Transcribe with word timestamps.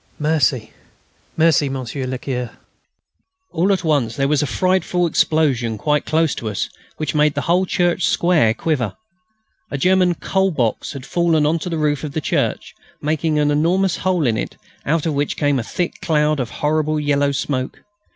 "Merci,... 0.17 0.73
merci, 1.37 1.69
Monsieur 1.69 2.07
le 2.07 2.17
Curé." 2.17 2.49
All 3.51 3.71
at 3.71 3.83
once 3.83 4.15
there 4.15 4.27
was 4.27 4.41
a 4.41 4.47
frightful 4.47 5.05
explosion 5.05 5.77
quite 5.77 6.07
close 6.07 6.33
to 6.33 6.49
us, 6.49 6.69
which 6.97 7.13
made 7.13 7.35
the 7.35 7.41
whole 7.41 7.67
church 7.67 8.01
square 8.03 8.51
quiver. 8.55 8.95
A 9.69 9.77
German 9.77 10.15
"coal 10.15 10.49
box" 10.49 10.93
had 10.93 11.05
fallen 11.05 11.45
on 11.45 11.59
to 11.59 11.69
the 11.69 11.77
roof 11.77 12.03
of 12.03 12.13
the 12.13 12.19
church, 12.19 12.73
making 12.99 13.37
an 13.37 13.51
enormous 13.51 13.97
hole 13.97 14.25
in 14.25 14.37
it, 14.39 14.57
out 14.87 15.05
of 15.05 15.13
which 15.13 15.37
came 15.37 15.59
a 15.59 15.63
thick 15.63 16.01
cloud 16.01 16.39
of 16.39 16.49
horrible 16.49 16.99
yellow 16.99 17.31
smoke. 17.31 17.83